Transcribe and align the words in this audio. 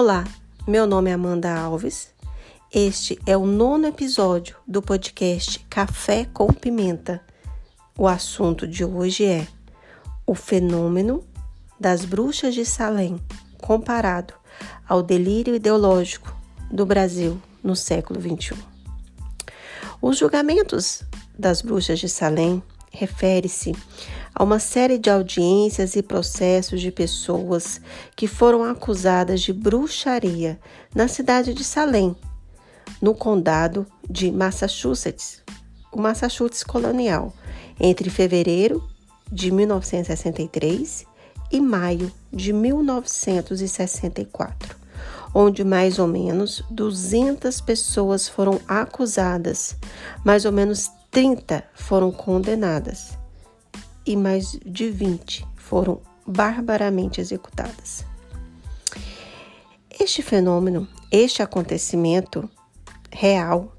Olá, 0.00 0.22
meu 0.64 0.86
nome 0.86 1.10
é 1.10 1.14
Amanda 1.14 1.52
Alves. 1.52 2.14
Este 2.72 3.18
é 3.26 3.36
o 3.36 3.44
nono 3.44 3.88
episódio 3.88 4.56
do 4.64 4.80
podcast 4.80 5.58
Café 5.68 6.24
com 6.32 6.52
Pimenta. 6.52 7.20
O 7.98 8.06
assunto 8.06 8.64
de 8.64 8.84
hoje 8.84 9.24
é 9.24 9.44
o 10.24 10.36
fenômeno 10.36 11.24
das 11.80 12.04
bruxas 12.04 12.54
de 12.54 12.64
Salem 12.64 13.20
comparado 13.60 14.34
ao 14.88 15.02
delírio 15.02 15.56
ideológico 15.56 16.32
do 16.70 16.86
Brasil 16.86 17.42
no 17.60 17.74
século 17.74 18.20
XXI. 18.20 18.54
Os 20.00 20.16
julgamentos 20.16 21.02
das 21.36 21.60
bruxas 21.60 21.98
de 21.98 22.08
Salem 22.08 22.62
refere-se 22.92 23.74
a 24.38 24.44
uma 24.44 24.60
série 24.60 24.96
de 24.98 25.10
audiências 25.10 25.96
e 25.96 26.02
processos 26.02 26.80
de 26.80 26.92
pessoas 26.92 27.80
que 28.14 28.28
foram 28.28 28.62
acusadas 28.62 29.40
de 29.40 29.52
bruxaria 29.52 30.60
na 30.94 31.08
cidade 31.08 31.52
de 31.52 31.64
Salem, 31.64 32.14
no 33.02 33.16
condado 33.16 33.84
de 34.08 34.30
Massachusetts, 34.30 35.42
o 35.90 36.00
Massachusetts 36.00 36.62
colonial, 36.62 37.32
entre 37.80 38.10
fevereiro 38.10 38.88
de 39.30 39.50
1963 39.50 41.04
e 41.50 41.60
maio 41.60 42.12
de 42.32 42.52
1964, 42.52 44.76
onde 45.34 45.64
mais 45.64 45.98
ou 45.98 46.06
menos 46.06 46.62
200 46.70 47.60
pessoas 47.60 48.28
foram 48.28 48.60
acusadas, 48.68 49.74
mais 50.24 50.44
ou 50.44 50.52
menos 50.52 50.88
30 51.10 51.64
foram 51.74 52.12
condenadas 52.12 53.17
e 54.08 54.16
mais 54.16 54.58
de 54.64 54.90
20 54.90 55.46
foram 55.54 56.00
barbaramente 56.26 57.20
executadas. 57.20 58.06
Este 60.00 60.22
fenômeno, 60.22 60.88
este 61.12 61.42
acontecimento 61.42 62.48
real 63.12 63.76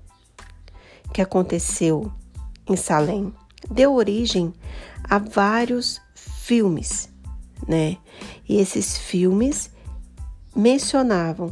que 1.11 1.19
aconteceu 1.19 2.11
em 2.67 2.75
Salem, 2.75 3.33
deu 3.71 3.95
origem 3.95 4.53
a 5.03 5.17
vários 5.17 5.99
filmes, 6.13 7.09
né? 7.67 7.97
E 8.47 8.58
esses 8.58 8.99
filmes 8.99 9.71
mencionavam 10.55 11.52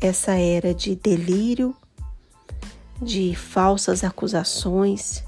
essa 0.00 0.32
era 0.32 0.74
de 0.74 0.96
delírio, 0.96 1.72
de 3.00 3.36
falsas 3.36 4.02
acusações, 4.02 5.22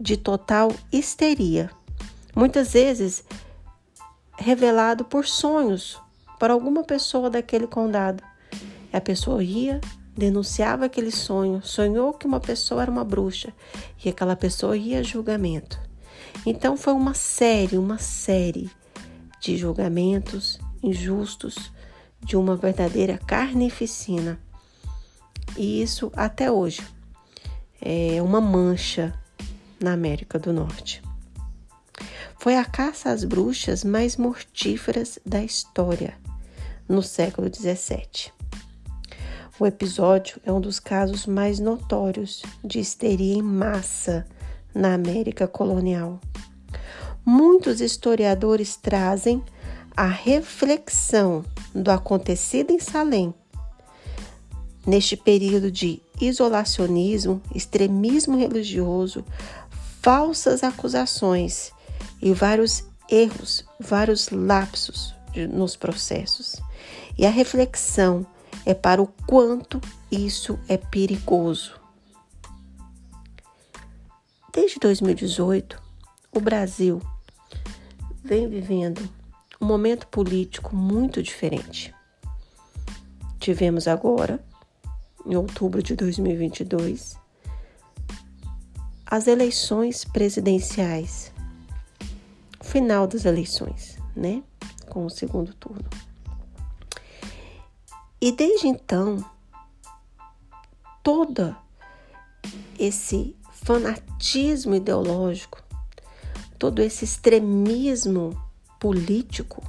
de 0.00 0.16
total 0.16 0.72
histeria. 0.90 1.70
Muitas 2.34 2.72
vezes 2.72 3.24
revelado 4.36 5.04
por 5.04 5.26
sonhos 5.26 6.00
para 6.38 6.52
alguma 6.52 6.82
pessoa 6.82 7.30
daquele 7.30 7.66
condado. 7.66 8.22
A 8.92 9.00
pessoa 9.00 9.42
ia, 9.42 9.80
denunciava 10.16 10.84
aquele 10.86 11.10
sonho, 11.10 11.62
sonhou 11.62 12.12
que 12.12 12.26
uma 12.26 12.40
pessoa 12.40 12.82
era 12.82 12.90
uma 12.90 13.04
bruxa 13.04 13.52
e 14.04 14.08
aquela 14.08 14.36
pessoa 14.36 14.76
ia 14.76 15.00
a 15.00 15.02
julgamento. 15.02 15.78
Então 16.44 16.76
foi 16.76 16.92
uma 16.92 17.14
série, 17.14 17.78
uma 17.78 17.98
série 17.98 18.70
de 19.40 19.56
julgamentos 19.56 20.58
injustos, 20.82 21.72
de 22.20 22.36
uma 22.36 22.56
verdadeira 22.56 23.18
carnificina. 23.18 24.38
E 25.56 25.82
isso 25.82 26.10
até 26.16 26.50
hoje 26.50 26.82
é 27.80 28.20
uma 28.22 28.40
mancha 28.40 29.14
na 29.80 29.92
América 29.92 30.38
do 30.38 30.52
Norte. 30.52 31.02
Foi 32.44 32.58
a 32.58 32.64
caça 32.66 33.08
às 33.08 33.24
bruxas 33.24 33.82
mais 33.82 34.18
mortíferas 34.18 35.18
da 35.24 35.42
história 35.42 36.12
no 36.86 37.02
século 37.02 37.48
XVII. 37.48 38.30
O 39.58 39.64
episódio 39.64 40.38
é 40.44 40.52
um 40.52 40.60
dos 40.60 40.78
casos 40.78 41.24
mais 41.24 41.58
notórios 41.58 42.42
de 42.62 42.80
histeria 42.80 43.36
em 43.36 43.40
massa 43.40 44.26
na 44.74 44.92
América 44.92 45.48
colonial. 45.48 46.20
Muitos 47.24 47.80
historiadores 47.80 48.76
trazem 48.76 49.42
a 49.96 50.06
reflexão 50.06 51.42
do 51.74 51.90
acontecido 51.90 52.72
em 52.72 52.78
Salem 52.78 53.32
neste 54.86 55.16
período 55.16 55.70
de 55.70 56.02
isolacionismo, 56.20 57.40
extremismo 57.54 58.36
religioso, 58.36 59.24
falsas 60.02 60.62
acusações 60.62 61.72
e 62.24 62.32
vários 62.32 62.82
erros, 63.08 63.66
vários 63.78 64.30
lapsos 64.30 65.14
nos 65.52 65.76
processos. 65.76 66.56
E 67.18 67.26
a 67.26 67.30
reflexão 67.30 68.26
é 68.64 68.72
para 68.72 69.02
o 69.02 69.06
quanto 69.26 69.78
isso 70.10 70.58
é 70.66 70.78
perigoso. 70.78 71.78
Desde 74.50 74.78
2018, 74.80 75.80
o 76.32 76.40
Brasil 76.40 77.02
vem 78.24 78.48
vivendo 78.48 79.06
um 79.60 79.66
momento 79.66 80.06
político 80.06 80.74
muito 80.74 81.22
diferente. 81.22 81.94
Tivemos 83.38 83.86
agora 83.86 84.42
em 85.26 85.36
outubro 85.36 85.82
de 85.82 85.94
2022, 85.94 87.18
as 89.06 89.26
eleições 89.26 90.04
presidenciais, 90.04 91.33
final 92.74 93.06
das 93.06 93.24
eleições, 93.24 93.96
né? 94.16 94.42
Com 94.90 95.06
o 95.06 95.10
segundo 95.10 95.54
turno. 95.54 95.88
E 98.20 98.32
desde 98.32 98.66
então, 98.66 99.24
todo 101.00 101.56
esse 102.76 103.36
fanatismo 103.52 104.74
ideológico, 104.74 105.62
todo 106.58 106.82
esse 106.82 107.04
extremismo 107.04 108.36
político 108.80 109.62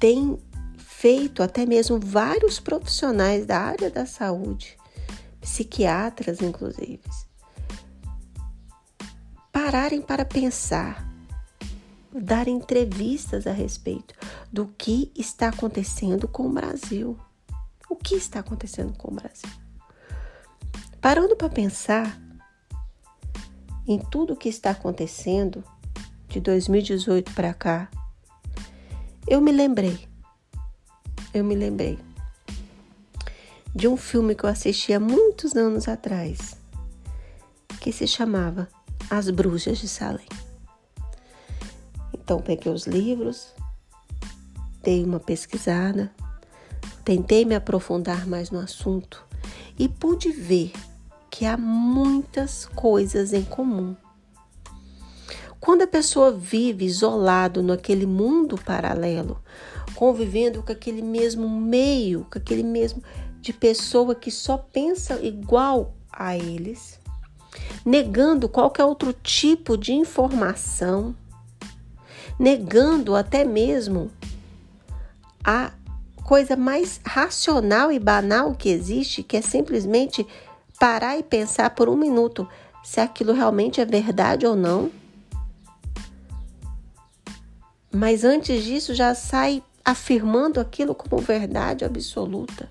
tem 0.00 0.38
feito 0.78 1.42
até 1.42 1.66
mesmo 1.66 2.00
vários 2.00 2.58
profissionais 2.58 3.44
da 3.44 3.58
área 3.58 3.90
da 3.90 4.06
saúde, 4.06 4.78
psiquiatras 5.42 6.40
inclusive, 6.40 7.02
pararem 9.64 10.02
para 10.02 10.26
pensar, 10.26 11.10
dar 12.12 12.48
entrevistas 12.48 13.46
a 13.46 13.50
respeito 13.50 14.14
do 14.52 14.66
que 14.76 15.10
está 15.16 15.48
acontecendo 15.48 16.28
com 16.28 16.46
o 16.46 16.52
Brasil. 16.52 17.18
O 17.88 17.96
que 17.96 18.14
está 18.14 18.40
acontecendo 18.40 18.92
com 18.92 19.10
o 19.10 19.14
Brasil? 19.14 19.48
Parando 21.00 21.34
para 21.34 21.48
pensar 21.48 22.20
em 23.88 23.98
tudo 23.98 24.34
o 24.34 24.36
que 24.36 24.50
está 24.50 24.68
acontecendo 24.68 25.64
de 26.28 26.40
2018 26.40 27.32
para 27.32 27.54
cá, 27.54 27.88
eu 29.26 29.40
me 29.40 29.50
lembrei 29.50 30.06
eu 31.32 31.42
me 31.42 31.54
lembrei 31.54 31.98
de 33.74 33.88
um 33.88 33.96
filme 33.96 34.34
que 34.34 34.44
eu 34.44 34.50
assisti 34.50 34.92
há 34.92 35.00
muitos 35.00 35.56
anos 35.56 35.88
atrás, 35.88 36.54
que 37.80 37.90
se 37.90 38.06
chamava 38.06 38.68
As 39.10 39.28
Bruxas 39.30 39.78
de 39.78 39.88
Salem. 39.88 40.26
Então 42.12 42.40
peguei 42.40 42.72
os 42.72 42.86
livros, 42.86 43.52
dei 44.82 45.04
uma 45.04 45.20
pesquisada, 45.20 46.10
tentei 47.04 47.44
me 47.44 47.54
aprofundar 47.54 48.26
mais 48.26 48.50
no 48.50 48.58
assunto 48.58 49.24
e 49.78 49.88
pude 49.88 50.30
ver 50.30 50.72
que 51.30 51.44
há 51.44 51.56
muitas 51.56 52.66
coisas 52.66 53.32
em 53.32 53.44
comum. 53.44 53.94
Quando 55.60 55.82
a 55.82 55.86
pessoa 55.86 56.30
vive 56.30 56.84
isolado 56.84 57.62
naquele 57.62 58.06
mundo 58.06 58.56
paralelo, 58.56 59.42
convivendo 59.94 60.62
com 60.62 60.72
aquele 60.72 61.02
mesmo 61.02 61.48
meio, 61.48 62.26
com 62.30 62.38
aquele 62.38 62.62
mesmo 62.62 63.02
de 63.40 63.52
pessoa 63.52 64.14
que 64.14 64.30
só 64.30 64.56
pensa 64.56 65.20
igual 65.22 65.94
a 66.12 66.36
eles, 66.36 66.98
negando 67.84 68.48
qualquer 68.48 68.84
outro 68.84 69.12
tipo 69.12 69.76
de 69.76 69.92
informação, 69.92 71.14
negando 72.38 73.14
até 73.14 73.44
mesmo 73.44 74.10
a 75.44 75.72
coisa 76.24 76.56
mais 76.56 77.00
racional 77.04 77.92
e 77.92 77.98
banal 77.98 78.54
que 78.54 78.70
existe, 78.70 79.22
que 79.22 79.36
é 79.36 79.42
simplesmente 79.42 80.26
parar 80.78 81.18
e 81.18 81.22
pensar 81.22 81.70
por 81.70 81.88
um 81.88 81.96
minuto 81.96 82.48
se 82.82 83.00
aquilo 83.00 83.32
realmente 83.32 83.80
é 83.80 83.84
verdade 83.84 84.46
ou 84.46 84.56
não. 84.56 84.90
Mas 87.92 88.24
antes 88.24 88.64
disso 88.64 88.94
já 88.94 89.14
sai 89.14 89.62
afirmando 89.84 90.58
aquilo 90.58 90.94
como 90.94 91.20
verdade 91.20 91.84
absoluta. 91.84 92.68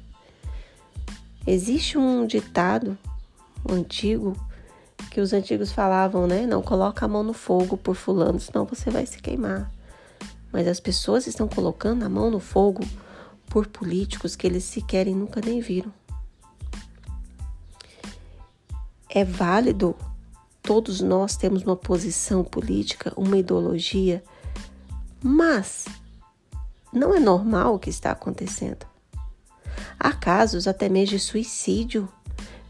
Existe 1.45 1.97
um 1.97 2.25
ditado 2.25 2.97
antigo 3.69 4.35
que 5.13 5.21
os 5.21 5.31
antigos 5.31 5.71
falavam, 5.71 6.25
né? 6.25 6.47
Não 6.47 6.63
coloca 6.63 7.05
a 7.05 7.07
mão 7.07 7.21
no 7.21 7.33
fogo 7.33 7.77
por 7.77 7.95
fulano, 7.95 8.39
senão 8.39 8.65
você 8.65 8.89
vai 8.89 9.05
se 9.05 9.19
queimar. 9.19 9.71
Mas 10.51 10.67
as 10.67 10.79
pessoas 10.79 11.27
estão 11.27 11.47
colocando 11.47 12.01
a 12.01 12.09
mão 12.09 12.31
no 12.31 12.39
fogo 12.39 12.83
por 13.45 13.67
políticos 13.67 14.35
que 14.35 14.47
eles 14.47 14.63
sequer 14.63 15.05
nunca 15.05 15.39
nem 15.39 15.61
viram. 15.61 15.93
É 19.07 19.23
válido, 19.23 19.95
todos 20.63 20.99
nós 20.99 21.37
temos 21.37 21.61
uma 21.61 21.75
posição 21.75 22.43
política, 22.43 23.13
uma 23.15 23.37
ideologia, 23.37 24.23
mas 25.21 25.85
não 26.91 27.13
é 27.13 27.19
normal 27.19 27.75
o 27.75 27.79
que 27.79 27.91
está 27.91 28.09
acontecendo. 28.09 28.83
Há 29.99 30.11
casos 30.11 30.67
até 30.67 30.89
mesmo 30.89 31.17
de 31.17 31.19
suicídio. 31.19 32.09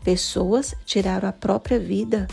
Pessoas 0.04 0.76
tiraram 0.86 1.30
a 1.30 1.34
própria 1.34 1.80
vida 1.80 2.28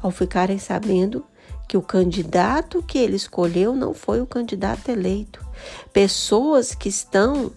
ao 0.00 0.10
ficarem 0.10 0.58
sabendo 0.58 1.24
que 1.68 1.76
o 1.76 1.82
candidato 1.82 2.82
que 2.82 2.98
ele 2.98 3.16
escolheu 3.16 3.74
não 3.74 3.92
foi 3.92 4.20
o 4.20 4.26
candidato 4.26 4.88
eleito. 4.88 5.44
Pessoas 5.92 6.74
que 6.74 6.88
estão 6.88 7.52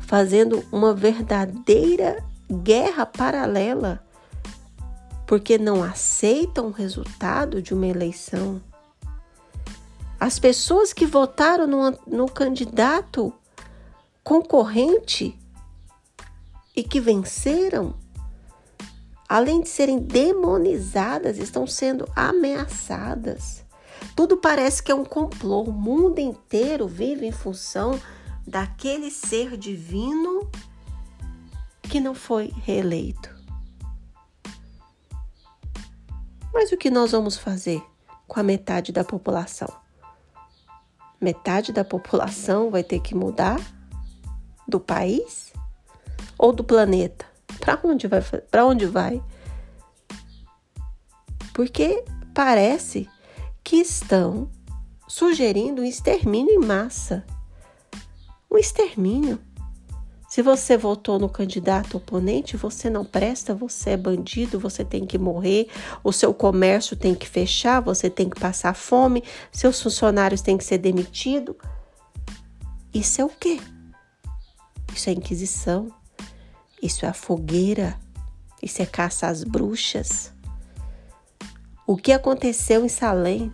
fazendo 0.00 0.64
uma 0.72 0.92
verdadeira 0.92 2.22
guerra 2.50 3.06
paralela 3.06 4.04
porque 5.26 5.56
não 5.56 5.82
aceitam 5.82 6.66
o 6.66 6.72
resultado 6.72 7.62
de 7.62 7.72
uma 7.72 7.86
eleição. 7.86 8.60
As 10.20 10.38
pessoas 10.38 10.92
que 10.92 11.06
votaram 11.06 11.66
no, 11.66 11.98
no 12.06 12.26
candidato 12.26 13.32
concorrente 14.22 15.38
e 16.76 16.82
que 16.82 17.00
venceram, 17.00 17.94
além 19.28 19.60
de 19.62 19.68
serem 19.68 19.98
demonizadas, 19.98 21.38
estão 21.38 21.66
sendo 21.66 22.08
ameaçadas. 22.14 23.64
Tudo 24.14 24.36
parece 24.36 24.82
que 24.82 24.92
é 24.92 24.94
um 24.94 25.04
complô. 25.04 25.62
O 25.62 25.72
mundo 25.72 26.18
inteiro 26.18 26.86
vive 26.86 27.26
em 27.26 27.32
função 27.32 27.98
daquele 28.46 29.10
ser 29.10 29.56
divino 29.56 30.50
que 31.82 32.00
não 32.00 32.14
foi 32.14 32.52
reeleito. 32.62 33.34
Mas 36.52 36.70
o 36.70 36.76
que 36.76 36.90
nós 36.90 37.10
vamos 37.10 37.36
fazer 37.36 37.82
com 38.28 38.38
a 38.38 38.42
metade 38.42 38.92
da 38.92 39.02
população? 39.02 39.68
Metade 41.20 41.72
da 41.72 41.84
população 41.84 42.70
vai 42.70 42.84
ter 42.84 43.00
que 43.00 43.14
mudar 43.14 43.60
do 44.68 44.78
país 44.78 45.52
ou 46.38 46.52
do 46.52 46.62
planeta? 46.62 47.33
Para 47.60 47.78
onde 47.84 48.06
vai? 48.06 48.20
Para 48.22 48.66
onde 48.66 48.86
vai? 48.86 49.22
Porque 51.52 52.04
parece 52.34 53.08
que 53.62 53.76
estão 53.76 54.50
sugerindo 55.08 55.82
um 55.82 55.84
extermínio 55.84 56.54
em 56.54 56.66
massa. 56.66 57.24
Um 58.50 58.58
extermínio. 58.58 59.40
Se 60.28 60.42
você 60.42 60.76
votou 60.76 61.16
no 61.16 61.28
candidato 61.28 61.96
oponente, 61.96 62.56
você 62.56 62.90
não 62.90 63.04
presta, 63.04 63.54
você 63.54 63.90
é 63.90 63.96
bandido, 63.96 64.58
você 64.58 64.84
tem 64.84 65.06
que 65.06 65.16
morrer, 65.16 65.68
o 66.02 66.10
seu 66.10 66.34
comércio 66.34 66.96
tem 66.96 67.14
que 67.14 67.28
fechar, 67.28 67.78
você 67.78 68.10
tem 68.10 68.28
que 68.28 68.40
passar 68.40 68.74
fome, 68.74 69.22
seus 69.52 69.80
funcionários 69.80 70.40
têm 70.40 70.58
que 70.58 70.64
ser 70.64 70.78
demitidos. 70.78 71.54
Isso 72.92 73.20
é 73.20 73.24
o 73.24 73.28
quê? 73.28 73.60
Isso 74.92 75.08
é 75.08 75.12
Inquisição. 75.12 75.88
Isso 76.84 77.06
é 77.06 77.08
a 77.08 77.14
fogueira. 77.14 77.98
Isso 78.62 78.82
é 78.82 78.86
caça 78.86 79.26
às 79.26 79.42
bruxas. 79.42 80.30
O 81.86 81.96
que 81.96 82.12
aconteceu 82.12 82.84
em 82.84 82.90
Salem 82.90 83.50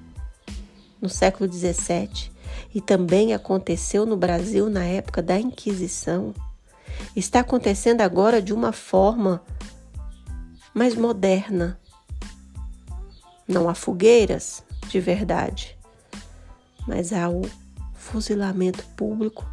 no 1.01 1.09
século 1.09 1.51
XVII 1.51 2.33
e 2.75 2.81
também 2.81 3.33
aconteceu 3.33 4.05
no 4.05 4.17
Brasil 4.17 4.69
na 4.69 4.83
época 4.83 5.23
da 5.23 5.39
Inquisição 5.39 6.35
está 7.15 7.41
acontecendo 7.41 8.01
agora 8.01 8.43
de 8.43 8.53
uma 8.53 8.73
forma 8.73 9.41
mais 10.75 10.97
moderna. 10.97 11.79
Não 13.47 13.69
há 13.69 13.75
fogueiras 13.75 14.65
de 14.89 14.99
verdade, 14.99 15.79
mas 16.85 17.13
há 17.13 17.29
o 17.29 17.43
fuzilamento 17.95 18.85
público, 18.97 19.49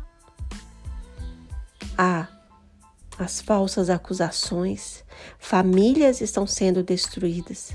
há 1.96 2.28
as 3.18 3.42
falsas 3.42 3.90
acusações, 3.90 5.04
famílias 5.40 6.22
estão 6.22 6.46
sendo 6.46 6.84
destruídas, 6.84 7.72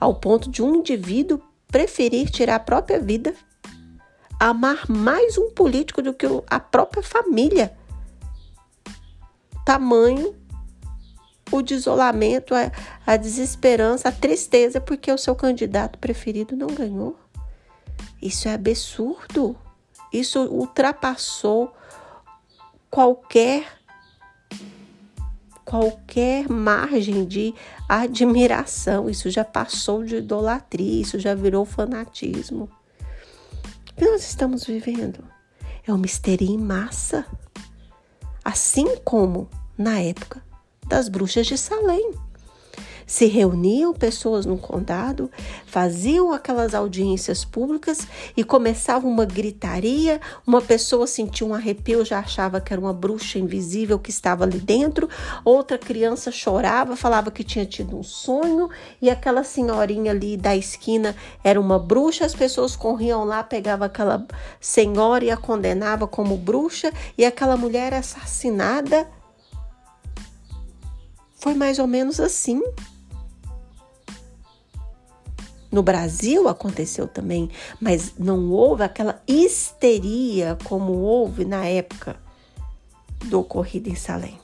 ao 0.00 0.14
ponto 0.14 0.50
de 0.50 0.62
um 0.62 0.76
indivíduo 0.76 1.40
preferir 1.68 2.30
tirar 2.30 2.56
a 2.56 2.60
própria 2.60 3.00
vida, 3.00 3.34
amar 4.40 4.88
mais 4.88 5.36
um 5.36 5.50
político 5.50 6.00
do 6.00 6.14
que 6.14 6.26
a 6.48 6.60
própria 6.60 7.02
família. 7.02 7.76
Tamanho 9.64 10.34
o 11.50 11.62
desolamento, 11.62 12.54
a, 12.54 12.72
a 13.06 13.16
desesperança, 13.16 14.08
a 14.08 14.12
tristeza 14.12 14.80
porque 14.80 15.10
o 15.12 15.18
seu 15.18 15.34
candidato 15.34 15.98
preferido 15.98 16.56
não 16.56 16.68
ganhou. 16.68 17.16
Isso 18.20 18.48
é 18.48 18.54
absurdo. 18.54 19.56
Isso 20.12 20.40
ultrapassou 20.44 21.72
qualquer 22.90 23.75
qualquer 25.66 26.48
margem 26.48 27.26
de 27.26 27.52
admiração. 27.88 29.10
Isso 29.10 29.28
já 29.28 29.44
passou 29.44 30.04
de 30.04 30.16
idolatria, 30.16 31.02
isso 31.02 31.18
já 31.18 31.34
virou 31.34 31.66
fanatismo. 31.66 32.70
O 33.90 33.94
que 33.94 34.04
nós 34.04 34.22
estamos 34.22 34.64
vivendo? 34.64 35.22
É 35.86 35.92
uma 35.92 36.06
histeria 36.06 36.50
em 36.50 36.58
massa. 36.58 37.26
Assim 38.44 38.96
como 39.04 39.50
na 39.76 39.98
época 39.98 40.40
das 40.86 41.08
bruxas 41.08 41.46
de 41.46 41.58
Salem 41.58 42.12
se 43.06 43.26
reuniam 43.26 43.94
pessoas 43.94 44.44
no 44.44 44.58
condado, 44.58 45.30
faziam 45.64 46.32
aquelas 46.32 46.74
audiências 46.74 47.44
públicas 47.44 48.06
e 48.36 48.42
começava 48.42 49.06
uma 49.06 49.24
gritaria. 49.24 50.20
Uma 50.44 50.60
pessoa 50.60 51.06
sentia 51.06 51.46
um 51.46 51.54
arrepio, 51.54 52.04
já 52.04 52.18
achava 52.18 52.60
que 52.60 52.72
era 52.72 52.80
uma 52.80 52.92
bruxa 52.92 53.38
invisível 53.38 53.98
que 53.98 54.10
estava 54.10 54.42
ali 54.42 54.58
dentro. 54.58 55.08
Outra 55.44 55.78
criança 55.78 56.32
chorava, 56.32 56.96
falava 56.96 57.30
que 57.30 57.44
tinha 57.44 57.64
tido 57.64 57.96
um 57.96 58.02
sonho 58.02 58.68
e 59.00 59.08
aquela 59.08 59.44
senhorinha 59.44 60.10
ali 60.10 60.36
da 60.36 60.56
esquina 60.56 61.14
era 61.44 61.60
uma 61.60 61.78
bruxa. 61.78 62.26
As 62.26 62.34
pessoas 62.34 62.74
corriam 62.74 63.24
lá, 63.24 63.44
pegavam 63.44 63.86
aquela 63.86 64.26
senhora 64.60 65.24
e 65.24 65.30
a 65.30 65.36
condenava 65.36 66.08
como 66.08 66.36
bruxa 66.36 66.92
e 67.16 67.24
aquela 67.24 67.56
mulher 67.56 67.94
assassinada. 67.94 69.08
Foi 71.36 71.54
mais 71.54 71.78
ou 71.78 71.86
menos 71.86 72.18
assim. 72.18 72.60
No 75.70 75.82
Brasil 75.82 76.48
aconteceu 76.48 77.08
também, 77.08 77.50
mas 77.80 78.14
não 78.18 78.50
houve 78.50 78.82
aquela 78.82 79.22
histeria 79.26 80.56
como 80.64 80.92
houve 80.92 81.44
na 81.44 81.66
época 81.66 82.16
do 83.24 83.40
ocorrido 83.40 83.88
em 83.88 83.94
Salem. 83.94 84.38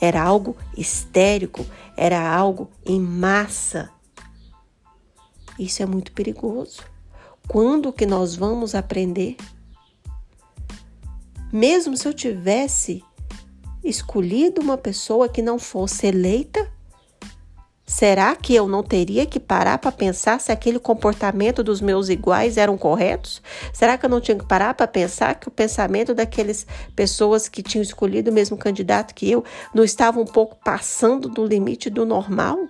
Era 0.00 0.22
algo 0.22 0.56
histérico, 0.76 1.64
era 1.96 2.34
algo 2.34 2.70
em 2.84 2.98
massa. 2.98 3.90
Isso 5.58 5.82
é 5.82 5.86
muito 5.86 6.12
perigoso. 6.12 6.82
Quando 7.46 7.92
que 7.92 8.06
nós 8.06 8.34
vamos 8.34 8.74
aprender? 8.74 9.36
Mesmo 11.52 11.96
se 11.96 12.06
eu 12.08 12.14
tivesse 12.14 13.04
escolhido 13.82 14.60
uma 14.60 14.78
pessoa 14.78 15.28
que 15.28 15.42
não 15.42 15.58
fosse 15.58 16.06
eleita, 16.06 16.70
Será 17.90 18.36
que 18.36 18.54
eu 18.54 18.68
não 18.68 18.84
teria 18.84 19.26
que 19.26 19.40
parar 19.40 19.76
para 19.78 19.90
pensar 19.90 20.40
se 20.40 20.52
aquele 20.52 20.78
comportamento 20.78 21.60
dos 21.60 21.80
meus 21.80 22.08
iguais 22.08 22.56
eram 22.56 22.78
corretos? 22.78 23.42
Será 23.72 23.98
que 23.98 24.06
eu 24.06 24.08
não 24.08 24.20
tinha 24.20 24.38
que 24.38 24.46
parar 24.46 24.74
para 24.74 24.86
pensar 24.86 25.34
que 25.34 25.48
o 25.48 25.50
pensamento 25.50 26.14
daquelas 26.14 26.64
pessoas 26.94 27.48
que 27.48 27.64
tinham 27.64 27.82
escolhido 27.82 28.30
o 28.30 28.32
mesmo 28.32 28.56
candidato 28.56 29.12
que 29.12 29.28
eu 29.28 29.42
não 29.74 29.82
estava 29.82 30.20
um 30.20 30.24
pouco 30.24 30.56
passando 30.64 31.28
do 31.28 31.44
limite 31.44 31.90
do 31.90 32.06
normal? 32.06 32.60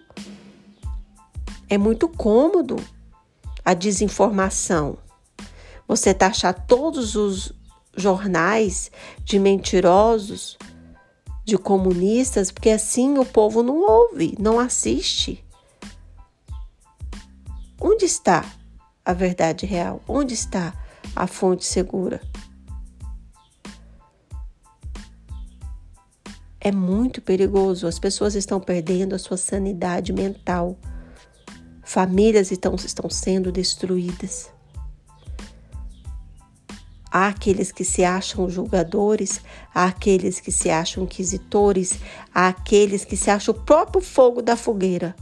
É 1.68 1.76
muito 1.76 2.08
cômodo 2.08 2.76
a 3.62 3.74
desinformação. 3.74 4.96
Você 5.86 6.14
taxar 6.14 6.64
todos 6.66 7.14
os 7.14 7.52
jornais 7.94 8.90
de 9.22 9.38
mentirosos, 9.38 10.56
de 11.50 11.58
comunistas, 11.58 12.52
porque 12.52 12.70
assim 12.70 13.18
o 13.18 13.24
povo 13.24 13.62
não 13.62 13.80
ouve, 13.80 14.36
não 14.38 14.60
assiste. 14.60 15.44
Onde 17.80 18.04
está 18.04 18.48
a 19.04 19.12
verdade 19.12 19.66
real? 19.66 20.00
Onde 20.06 20.32
está 20.32 20.72
a 21.14 21.26
fonte 21.26 21.64
segura? 21.64 22.20
É 26.60 26.70
muito 26.70 27.20
perigoso, 27.20 27.86
as 27.86 27.98
pessoas 27.98 28.34
estão 28.34 28.60
perdendo 28.60 29.14
a 29.14 29.18
sua 29.18 29.36
sanidade 29.36 30.12
mental. 30.12 30.78
Famílias 31.82 32.52
estão, 32.52 32.74
estão 32.76 33.10
sendo 33.10 33.50
destruídas. 33.50 34.50
Há 37.12 37.26
aqueles 37.26 37.72
que 37.72 37.84
se 37.84 38.04
acham 38.04 38.48
julgadores, 38.48 39.40
há 39.74 39.86
aqueles 39.86 40.38
que 40.38 40.52
se 40.52 40.70
acham 40.70 41.02
inquisitores, 41.02 41.98
há 42.32 42.46
aqueles 42.46 43.04
que 43.04 43.16
se 43.16 43.30
acham 43.30 43.52
o 43.52 43.60
próprio 43.60 44.00
fogo 44.00 44.40
da 44.40 44.56
fogueira. 44.56 45.16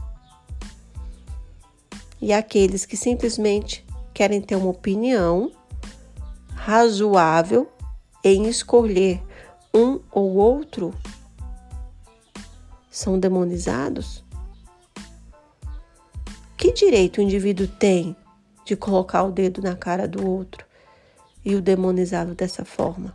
E 2.21 2.31
aqueles 2.31 2.85
que 2.85 2.95
simplesmente 2.95 3.83
querem 4.13 4.39
ter 4.39 4.55
uma 4.55 4.69
opinião 4.69 5.51
razoável 6.53 7.67
em 8.23 8.47
escolher 8.47 9.23
um 9.73 9.99
ou 10.11 10.35
outro 10.35 10.93
são 12.91 13.17
demonizados? 13.17 14.23
Que 16.55 16.71
direito 16.71 17.17
o 17.17 17.23
indivíduo 17.23 17.67
tem 17.67 18.15
de 18.63 18.75
colocar 18.75 19.23
o 19.23 19.31
dedo 19.31 19.59
na 19.59 19.75
cara 19.75 20.07
do 20.07 20.29
outro 20.29 20.68
e 21.49 21.55
o 21.55 21.61
demonizá-lo 21.61 22.35
dessa 22.35 22.63
forma? 22.63 23.13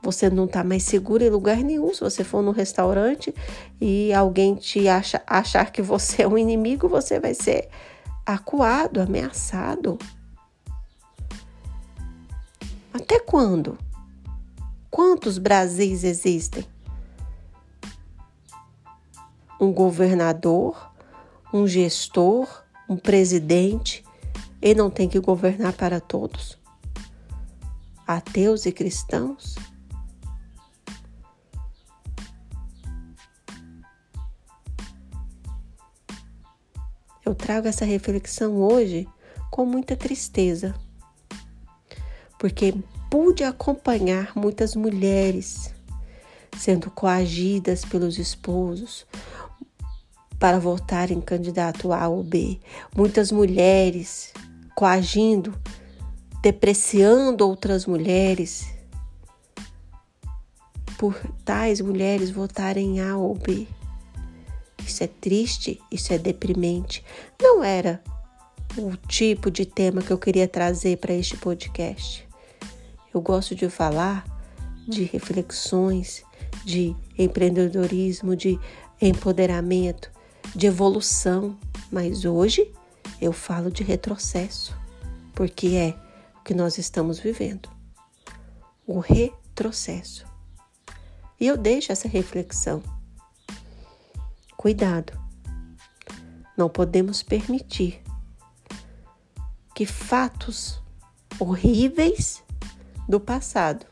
Você 0.00 0.30
não 0.30 0.44
está 0.44 0.62
mais 0.62 0.84
seguro 0.84 1.24
em 1.24 1.28
lugar 1.28 1.56
nenhum. 1.56 1.92
Se 1.92 2.00
você 2.00 2.22
for 2.22 2.40
no 2.40 2.52
restaurante 2.52 3.34
e 3.80 4.12
alguém 4.14 4.54
te 4.54 4.86
acha, 4.86 5.20
achar 5.26 5.72
que 5.72 5.82
você 5.82 6.22
é 6.22 6.28
um 6.28 6.38
inimigo, 6.38 6.88
você 6.88 7.18
vai 7.18 7.34
ser 7.34 7.68
acuado, 8.24 9.00
ameaçado. 9.00 9.98
Até 12.94 13.18
quando? 13.18 13.76
Quantos 14.88 15.38
Brasis 15.38 16.04
existem? 16.04 16.64
Um 19.60 19.72
governador, 19.72 20.92
um 21.52 21.66
gestor, 21.66 22.46
um 22.88 22.96
presidente, 22.96 24.05
ele 24.66 24.80
não 24.80 24.90
tem 24.90 25.08
que 25.08 25.20
governar 25.20 25.72
para 25.74 26.00
todos. 26.00 26.58
Ateus 28.04 28.66
e 28.66 28.72
cristãos? 28.72 29.54
Eu 37.24 37.32
trago 37.32 37.68
essa 37.68 37.84
reflexão 37.84 38.56
hoje 38.56 39.08
com 39.52 39.64
muita 39.64 39.96
tristeza 39.96 40.74
porque 42.36 42.74
pude 43.08 43.44
acompanhar 43.44 44.32
muitas 44.34 44.74
mulheres 44.74 45.72
sendo 46.58 46.90
coagidas 46.90 47.84
pelos 47.84 48.18
esposos 48.18 49.06
para 50.40 50.58
votarem 50.58 51.20
candidato 51.20 51.92
A 51.92 52.08
ou 52.08 52.22
B. 52.22 52.58
Muitas 52.94 53.30
mulheres 53.30 54.32
coagindo, 54.76 55.58
depreciando 56.42 57.48
outras 57.48 57.86
mulheres 57.86 58.66
por 60.98 61.18
tais 61.44 61.80
mulheres 61.80 62.30
votarem 62.30 63.00
A 63.00 63.16
ou 63.16 63.34
B. 63.34 63.66
Isso 64.86 65.02
é 65.02 65.06
triste, 65.06 65.80
isso 65.90 66.12
é 66.12 66.18
deprimente. 66.18 67.02
Não 67.40 67.64
era 67.64 68.02
o 68.76 68.94
tipo 69.08 69.50
de 69.50 69.64
tema 69.64 70.02
que 70.02 70.10
eu 70.10 70.18
queria 70.18 70.46
trazer 70.46 70.98
para 70.98 71.14
este 71.14 71.38
podcast. 71.38 72.28
Eu 73.12 73.20
gosto 73.22 73.54
de 73.54 73.70
falar 73.70 74.24
de 74.86 75.04
reflexões, 75.04 76.22
de 76.64 76.94
empreendedorismo, 77.18 78.36
de 78.36 78.60
empoderamento, 79.00 80.10
de 80.54 80.66
evolução, 80.66 81.58
mas 81.90 82.26
hoje 82.26 82.70
eu 83.20 83.32
falo 83.32 83.70
de 83.70 83.82
retrocesso, 83.82 84.76
porque 85.34 85.68
é 85.68 85.96
o 86.38 86.44
que 86.44 86.54
nós 86.54 86.78
estamos 86.78 87.18
vivendo. 87.18 87.68
O 88.86 89.00
retrocesso. 89.00 90.26
E 91.38 91.46
eu 91.46 91.56
deixo 91.56 91.92
essa 91.92 92.08
reflexão. 92.08 92.82
Cuidado. 94.56 95.12
Não 96.56 96.68
podemos 96.68 97.22
permitir 97.22 98.02
que 99.74 99.84
fatos 99.84 100.80
horríveis 101.38 102.42
do 103.06 103.20
passado 103.20 103.86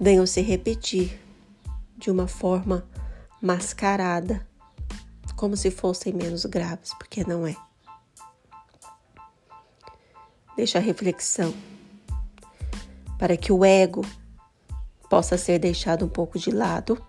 venham 0.00 0.26
se 0.26 0.40
repetir 0.40 1.20
de 1.96 2.10
uma 2.10 2.26
forma 2.26 2.84
mascarada, 3.40 4.46
como 5.42 5.56
se 5.56 5.72
fossem 5.72 6.12
menos 6.12 6.44
graves, 6.44 6.94
porque 6.94 7.24
não 7.26 7.44
é. 7.44 7.56
Deixa 10.54 10.78
a 10.78 10.80
reflexão 10.80 11.52
para 13.18 13.36
que 13.36 13.50
o 13.50 13.64
ego 13.64 14.06
possa 15.10 15.36
ser 15.36 15.58
deixado 15.58 16.04
um 16.04 16.08
pouco 16.08 16.38
de 16.38 16.52
lado, 16.52 17.04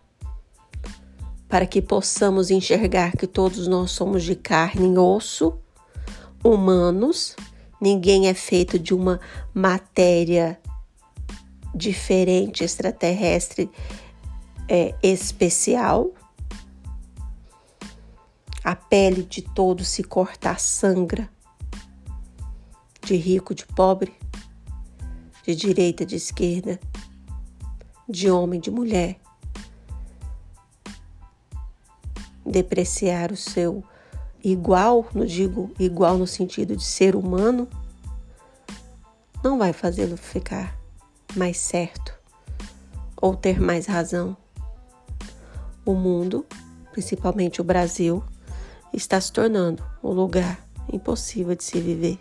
para 1.47 1.67
que 1.67 1.79
possamos 1.79 2.49
enxergar 2.49 3.11
que 3.11 3.27
todos 3.27 3.67
nós 3.67 3.91
somos 3.91 4.23
de 4.23 4.35
carne 4.35 4.91
e 4.91 4.97
osso, 4.97 5.59
humanos 6.43 7.35
Ninguém 7.79 8.29
é 8.29 8.33
feito 8.33 8.79
de 8.79 8.95
uma 8.95 9.19
matéria 9.53 10.59
diferente, 11.75 12.63
extraterrestre, 12.63 13.69
é, 14.67 14.95
especial. 15.03 16.11
A 18.63 18.75
pele 18.75 19.23
de 19.23 19.41
todos 19.41 19.89
se 19.89 20.03
cortar 20.03 20.57
sangra, 20.57 21.29
de 23.01 23.17
rico, 23.17 23.53
de 23.53 23.65
pobre, 23.65 24.13
de 25.43 25.53
direita, 25.53 26.05
de 26.05 26.15
esquerda, 26.15 26.79
de 28.07 28.31
homem, 28.31 28.61
de 28.61 28.71
mulher. 28.71 29.19
Depreciar 32.45 33.33
o 33.33 33.37
seu 33.37 33.83
igual, 34.41 35.07
não 35.13 35.25
digo 35.25 35.69
igual 35.77 36.17
no 36.17 36.25
sentido 36.25 36.77
de 36.77 36.83
ser 36.83 37.17
humano, 37.17 37.67
não 39.43 39.57
vai 39.57 39.73
fazê-lo 39.73 40.15
ficar 40.15 40.79
mais 41.35 41.57
certo 41.57 42.13
ou 43.21 43.35
ter 43.35 43.59
mais 43.59 43.87
razão. 43.87 44.37
O 45.85 45.93
mundo, 45.93 46.45
principalmente 46.93 47.59
o 47.59 47.63
Brasil, 47.63 48.23
está 48.93 49.19
se 49.19 49.31
tornando 49.31 49.83
um 50.03 50.11
lugar 50.11 50.63
impossível 50.91 51.55
de 51.55 51.63
se 51.63 51.81
viver. 51.81 52.19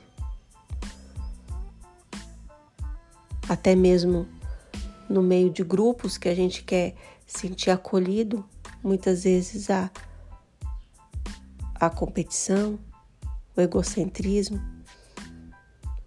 Até 3.49 3.75
mesmo 3.75 4.27
no 5.09 5.23
meio 5.23 5.51
de 5.51 5.63
grupos 5.63 6.17
que 6.17 6.29
a 6.29 6.35
gente 6.35 6.65
quer 6.65 6.95
sentir 7.27 7.71
acolhido, 7.71 8.45
muitas 8.83 9.25
vezes 9.25 9.69
há 9.69 9.91
a 11.75 11.91
competição, 11.91 12.79
o 13.57 13.61
egocentrismo. 13.61 14.61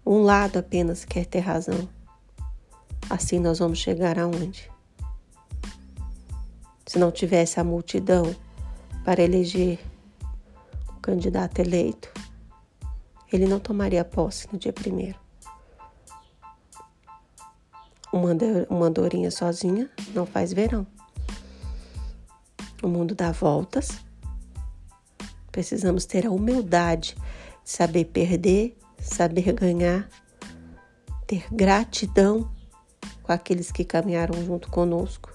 Um 0.04 0.22
lado 0.22 0.58
apenas 0.58 1.04
quer 1.04 1.26
ter 1.26 1.40
razão. 1.40 1.88
Assim 3.08 3.38
nós 3.38 3.58
vamos 3.58 3.78
chegar 3.78 4.18
aonde? 4.18 4.70
Se 6.86 6.98
não 6.98 7.12
tivesse 7.12 7.60
a 7.60 7.64
multidão 7.64 8.34
para 9.04 9.22
eleger 9.22 9.78
candidato 11.06 11.60
eleito, 11.60 12.12
ele 13.32 13.46
não 13.46 13.60
tomaria 13.60 14.04
posse 14.04 14.48
no 14.52 14.58
dia 14.58 14.72
primeiro. 14.72 15.18
Uma 18.12 18.86
andorinha 18.86 19.30
sozinha 19.30 19.90
não 20.14 20.26
faz 20.26 20.52
verão. 20.52 20.86
O 22.82 22.88
mundo 22.88 23.14
dá 23.14 23.30
voltas 23.32 24.06
Precisamos 25.56 26.04
ter 26.04 26.26
a 26.26 26.30
humildade 26.30 27.16
de 27.64 27.70
saber 27.70 28.04
perder, 28.04 28.76
saber 29.00 29.54
ganhar, 29.54 30.06
ter 31.26 31.46
gratidão 31.50 32.52
com 33.22 33.32
aqueles 33.32 33.72
que 33.72 33.82
caminharam 33.82 34.44
junto 34.44 34.70
conosco 34.70 35.32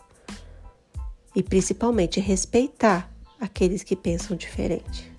e 1.36 1.42
principalmente 1.42 2.20
respeitar 2.20 3.12
aqueles 3.40 3.82
que 3.82 3.96
pensam 3.96 4.38
diferente. 4.38 5.11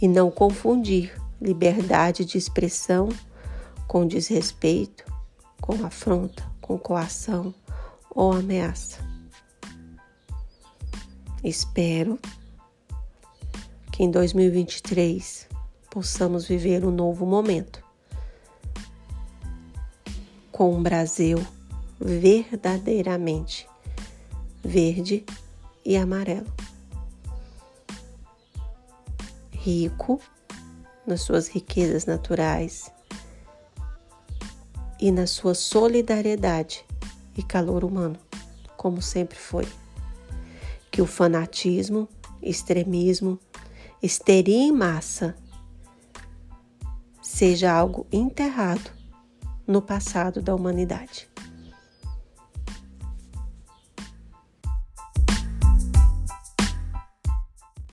E 0.00 0.08
não 0.08 0.30
confundir 0.30 1.12
liberdade 1.40 2.24
de 2.24 2.38
expressão 2.38 3.08
com 3.86 4.06
desrespeito, 4.06 5.04
com 5.60 5.84
afronta, 5.84 6.44
com 6.60 6.78
coação 6.78 7.54
ou 8.14 8.32
ameaça. 8.32 8.98
Espero 11.42 12.18
que 13.90 14.04
em 14.04 14.10
2023 14.10 15.48
possamos 15.90 16.46
viver 16.46 16.84
um 16.84 16.90
novo 16.90 17.26
momento 17.26 17.82
com 20.52 20.74
um 20.74 20.82
Brasil 20.82 21.38
verdadeiramente 21.98 23.66
verde 24.62 25.24
e 25.84 25.96
amarelo. 25.96 26.46
Rico 29.62 30.20
nas 31.06 31.22
suas 31.22 31.48
riquezas 31.48 32.06
naturais, 32.06 32.90
e 35.00 35.10
na 35.10 35.26
sua 35.26 35.54
solidariedade 35.54 36.84
e 37.36 37.42
calor 37.42 37.84
humano, 37.84 38.18
como 38.76 39.00
sempre 39.00 39.38
foi. 39.38 39.66
Que 40.90 41.00
o 41.00 41.06
fanatismo, 41.06 42.06
extremismo, 42.42 43.38
histeria 44.02 44.58
em 44.58 44.72
massa 44.72 45.34
seja 47.22 47.72
algo 47.72 48.06
enterrado 48.12 48.90
no 49.66 49.80
passado 49.80 50.42
da 50.42 50.54
humanidade. 50.54 51.29